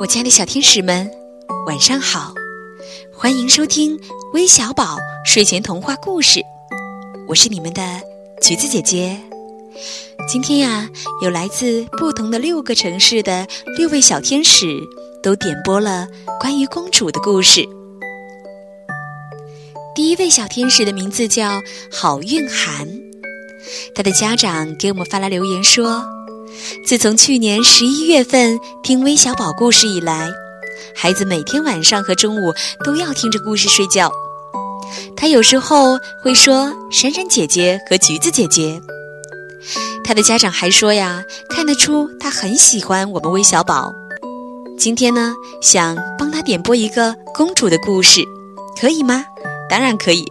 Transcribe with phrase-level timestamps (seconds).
[0.00, 1.10] 我家的小天使们，
[1.66, 2.32] 晚上好！
[3.12, 4.00] 欢迎收听
[4.32, 4.96] 微小宝
[5.26, 6.40] 睡前童话故事，
[7.28, 8.00] 我是你们的
[8.40, 9.20] 橘子姐姐。
[10.26, 10.88] 今天呀，
[11.20, 14.80] 有来自不同的六个城市的六位小天使
[15.22, 16.08] 都点播了
[16.40, 17.62] 关于公主的故事。
[19.94, 21.60] 第一位小天使的名字叫
[21.92, 22.88] 好运涵，
[23.94, 26.02] 他的家长给我们发来留言说。
[26.84, 30.28] 自从去年十一月份听微小宝故事以来，
[30.94, 32.52] 孩子每天晚上和中午
[32.84, 34.10] 都要听着故事睡觉。
[35.16, 38.80] 他有时候会说“闪闪姐姐”和“橘子姐姐”。
[40.02, 43.92] 他的家长还说呀，看得出他很喜欢我们微小宝。
[44.78, 48.24] 今天呢，想帮他点播一个公主的故事，
[48.80, 49.24] 可以吗？
[49.68, 50.24] 当然可以。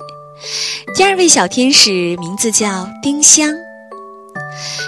[0.96, 3.54] 第二位小天使名字叫丁香。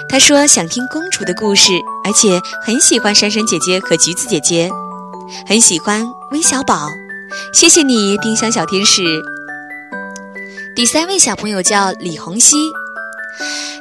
[0.08, 1.72] 他说想听公主的故事，
[2.04, 4.70] 而且很喜欢珊珊姐姐和橘子姐姐，
[5.46, 6.88] 很喜欢微小宝。
[7.52, 9.02] 谢谢你，丁香小天使。
[10.74, 12.56] 第三位小朋友叫李红熙，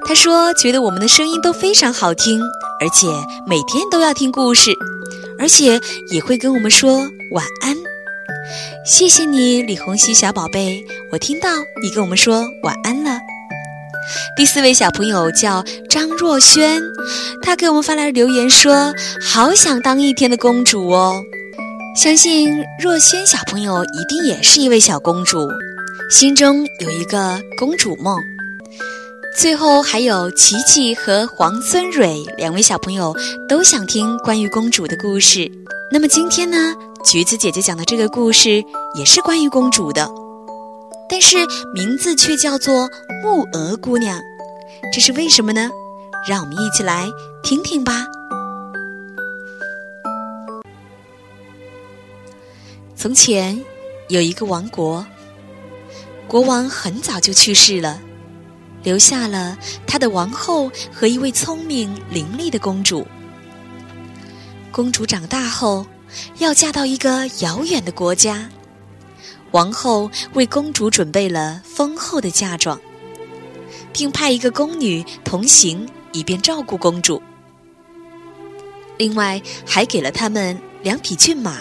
[0.06, 2.42] 他说觉得我们的声音都非常好听，
[2.80, 3.08] 而且
[3.48, 4.72] 每天都要听故事，
[5.40, 5.80] 而且
[6.10, 7.00] 也会跟我们说
[7.32, 7.76] 晚安。
[8.86, 11.50] 谢谢你，李红熙小宝贝，我听到
[11.82, 13.20] 你跟我们说晚安了。
[14.36, 16.82] 第四位小朋友叫张若萱，
[17.42, 21.22] 他给我们发来留言说：“好想当一天的公主哦！”
[21.96, 22.50] 相信
[22.82, 25.50] 若萱小朋友一定也是一位小公主，
[26.10, 28.18] 心中有一个公主梦。
[29.38, 33.16] 最后还有琪琪和黄孙蕊两位小朋友
[33.48, 35.50] 都想听关于公主的故事。
[35.92, 38.64] 那么今天呢，橘子姐姐讲的这个故事
[38.96, 40.06] 也是关于公主的。
[41.22, 41.38] 是
[41.74, 42.90] 名字却叫做
[43.24, 44.20] 木鹅姑娘，
[44.92, 45.70] 这是为什么呢？
[46.28, 47.08] 让我们一起来
[47.44, 48.06] 听听吧。
[52.96, 53.64] 从前
[54.10, 55.06] 有一个王国，
[56.28, 58.00] 国王很早就去世了，
[58.84, 63.08] 留下了他的王后和一位聪明伶俐的公主。
[64.72, 65.86] 公主长大后
[66.38, 68.50] 要嫁到一个遥远的国家。
[69.52, 72.80] 王后为公主准备了丰厚的嫁妆，
[73.92, 77.22] 并派一个宫女同行，以便照顾公主。
[78.98, 81.58] 另外，还给了他们两匹骏马，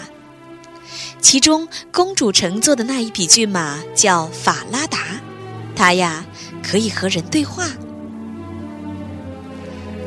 [1.19, 4.99] 其中公主乘坐的那一匹骏马叫法拉达，
[5.75, 6.25] 它呀
[6.63, 7.67] 可以和人对话。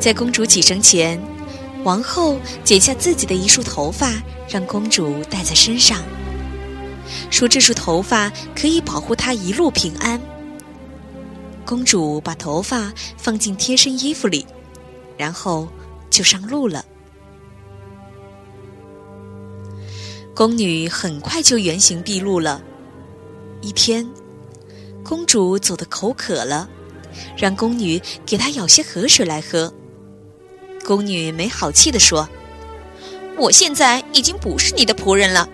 [0.01, 1.21] 在公主启程前，
[1.83, 4.11] 王后剪下自己的一束头发，
[4.49, 5.99] 让公主戴在身上。
[7.31, 10.21] 说这束头发可以保护她一路平安。
[11.65, 14.47] 公主把头发放进贴身衣服里，
[15.17, 15.69] 然后
[16.11, 16.85] 就上路了。
[20.35, 22.63] 宫女很快就原形毕露了。
[23.63, 24.07] 一天，
[25.03, 26.69] 公主走得口渴了，
[27.37, 29.73] 让宫女给她舀些河水来喝。
[30.85, 32.29] 宫女没好气地说
[33.39, 35.49] ：“我现在已经不是你的仆人了。”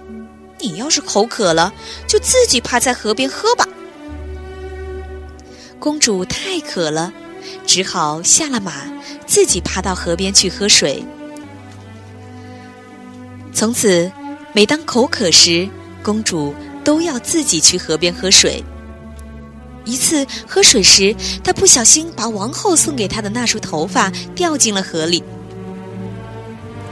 [0.60, 1.72] 你要是口渴了，
[2.06, 3.66] 就自己趴在河边喝吧。
[5.78, 7.12] 公主太渴了，
[7.66, 8.72] 只好下了马，
[9.26, 11.02] 自己爬到河边去喝水。
[13.52, 14.10] 从此，
[14.52, 15.68] 每当口渴时，
[16.02, 16.54] 公主
[16.84, 18.62] 都要自己去河边喝水。
[19.86, 25.24] 一次喝水时，她不小心把王后送给她的那束头发掉进了河里。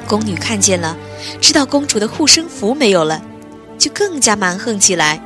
[0.06, 0.96] 宫女看见了，
[1.40, 3.22] 知道公主的护身符没有了。
[3.78, 5.22] 就更加蛮横起来，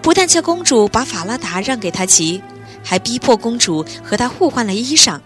[0.00, 2.42] 不但叫公主把法拉达让给他骑，
[2.82, 5.20] 还逼迫公主和他互换了衣裳。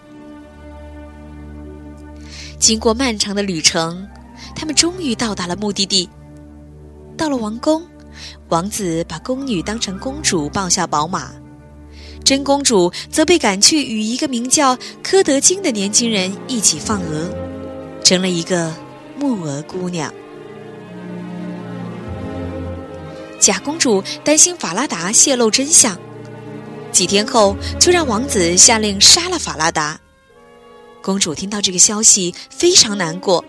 [2.59, 4.07] 经过漫长的旅程，
[4.55, 6.07] 他们终于到达了目的地。
[7.17, 7.81] 到了王宫，
[8.49, 11.31] 王子把宫女当成公主抱下宝马，
[12.23, 17.29] 真公主则被赶去与一个名叫柯德金的年轻人一起放鹅，
[18.03, 18.73] 成了一个
[19.17, 20.13] 木鹅姑娘。
[23.41, 25.97] 假公主担心法拉达泄露真相，
[26.91, 29.99] 几天后就让王子下令杀了法拉达。
[31.01, 33.43] 公主听到这个消息非常难过，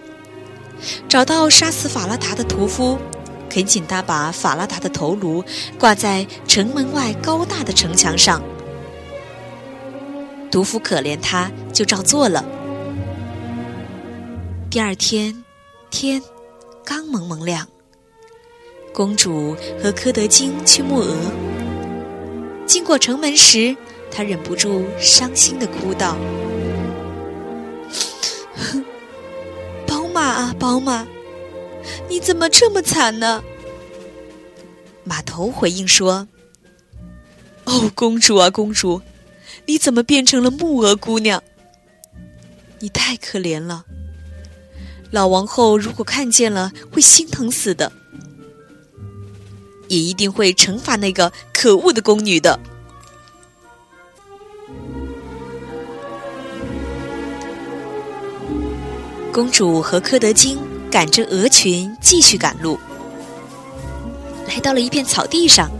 [1.11, 2.97] 找到杀死法拉达的屠夫，
[3.51, 5.45] 恳请他把法拉达的头颅
[5.79, 8.43] 挂在城门外高大的城墙上。
[10.51, 12.43] 屠夫可怜他，就照做了。
[14.71, 15.45] 第二天，
[15.91, 16.23] 天
[16.83, 17.69] 刚蒙蒙亮。
[18.93, 21.17] 公主和柯德金去牧鹅，
[22.67, 23.75] 经过城门时，
[24.11, 26.15] 她忍不住伤心的哭道
[29.89, 31.07] ：“宝马啊，宝马，
[32.07, 33.43] 你怎么这么惨呢？”
[35.05, 36.29] 马头回应说
[37.65, 39.01] ：“哦，公主啊，公主，
[39.65, 41.43] 你怎么变成了木鹅姑娘？
[42.81, 43.87] 你太可怜了。
[45.11, 47.91] 老王后如果看见了，会心疼死的，
[49.93, 52.59] 也一定会惩罚那个可恶的宫女的。”
[59.31, 60.59] 公主和柯德金
[60.91, 62.79] 赶着鹅群继续赶路，
[64.47, 65.71] 来到了一片草地上。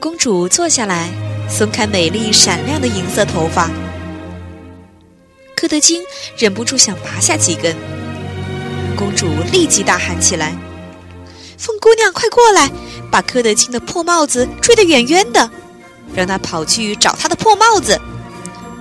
[0.00, 1.10] 公主坐下来，
[1.50, 3.70] 松开美丽闪亮的银色头发。
[5.54, 6.02] 柯德金
[6.38, 7.76] 忍不住想拔下几根，
[8.96, 10.56] 公主立即大喊起来
[11.58, 12.70] ：“风姑娘，快过来，
[13.10, 15.50] 把柯德金的破帽子追得远远的，
[16.14, 18.00] 让他跑去找他的破帽子。”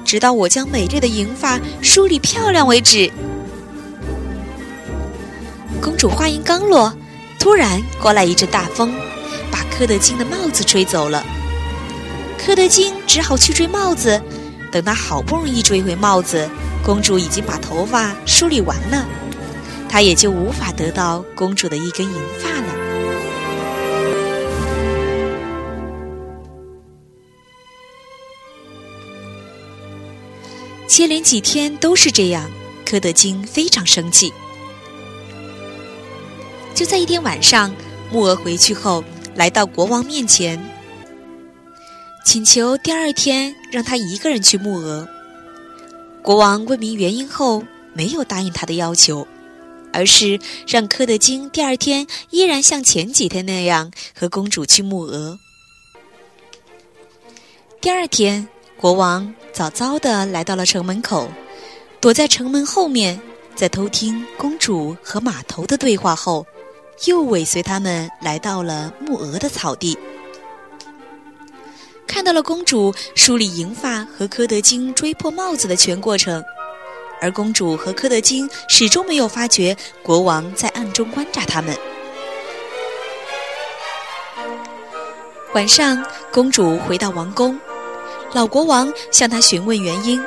[0.05, 3.11] 直到我将美丽的银发梳理漂亮为止。
[5.81, 6.93] 公主话音刚落，
[7.39, 8.93] 突然刮来一阵大风，
[9.51, 11.25] 把柯德金的帽子吹走了。
[12.37, 14.21] 柯德金只好去追帽子，
[14.71, 16.47] 等他好不容易追回帽子，
[16.83, 19.07] 公主已经把头发梳理完了，
[19.95, 22.67] 他也就无法得到公主的一根银发了。
[30.85, 32.51] 接连几天都是这样，
[32.85, 34.33] 柯德金非常生气。
[36.73, 37.73] 就在一天晚上，
[38.11, 39.01] 木鹅回去后，
[39.33, 40.61] 来到国王面前，
[42.25, 45.07] 请求第二天让他一个人去木鹅。
[46.21, 47.63] 国王问明原因后，
[47.93, 49.25] 没有答应他的要求，
[49.95, 55.39] 而是让柯德金第二天依然像前几天那样和公主去木鹅。
[57.79, 58.47] 第二天，
[58.77, 59.33] 国王。
[59.53, 61.29] 早早的来到了城门口，
[62.01, 63.17] 躲在城门后面，
[63.55, 66.45] 在偷听公主和马头的对话后，
[67.05, 69.97] 又尾随他们来到了木鹅的草地，
[72.05, 76.43] 看到了公主梳理银发和柯德金追破帽子的全过程，
[77.21, 81.75] 而公主和柯德金始终没有发觉国王在暗中观察他们。
[85.53, 87.57] 晚上，公主回到王宫。
[88.33, 90.21] 老国王向她询问原因，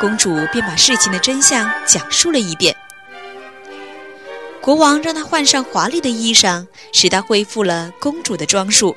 [0.00, 2.76] 公主便把事情的真相讲述了一遍。
[4.60, 8.96] 国王让她换上华丽的衣裳，使她恢复了公主的装束，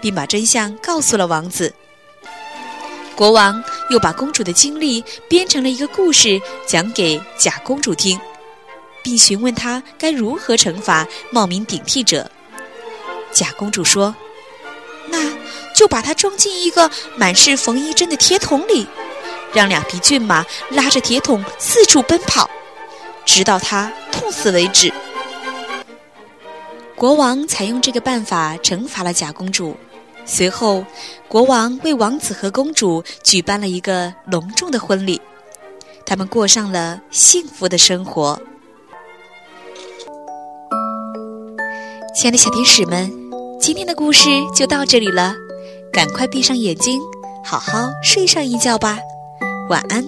[0.00, 1.74] 并把真相告诉了王子。
[3.16, 3.62] 国王
[3.92, 8.18] 又把公主的经历编成了一个故事，讲给假公主听，
[9.02, 12.28] 并询问她该如何惩罚冒名顶替者。
[13.30, 14.12] 假公主说
[15.08, 15.30] ：“那。”
[15.74, 18.86] 就把它装进一个满是缝衣针的铁桶里，
[19.54, 22.48] 让两匹骏马拉着铁桶四处奔跑，
[23.24, 24.92] 直到它痛死为止。
[26.94, 29.74] 国王采用这个办法惩罚了假公主。
[30.24, 30.84] 随后，
[31.28, 35.20] 国王为王子和公主举办了一个隆重的婚礼，
[36.06, 38.40] 他们过上了幸福的生活。
[42.14, 43.10] 亲爱的小天使们，
[43.60, 45.34] 今天的故事就到这里了。
[45.92, 47.00] 赶快闭上眼睛，
[47.44, 48.98] 好好睡上一觉吧，
[49.68, 50.04] 晚安。